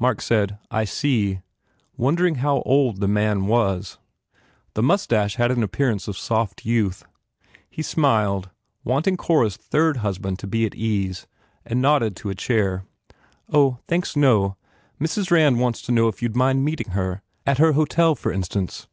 [0.00, 1.42] Mark said, "I see,"
[1.96, 3.98] wondering how old the man was.
[4.74, 7.04] The moustache had an appearance of soft youth.
[7.70, 8.50] He smiled,
[8.82, 11.28] wanting Cora s third husband to be at ease,
[11.64, 12.82] and nodded to a chair.
[13.52, 14.56] "Oh, thanks no.
[15.00, 15.30] Mrs.
[15.30, 17.22] Rand wants to know if if you d mind meeting her.
[17.46, 18.88] At her hotel, for in stance?"